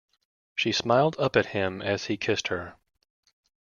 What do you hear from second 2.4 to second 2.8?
her.